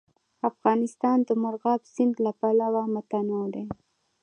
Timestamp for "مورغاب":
1.41-1.81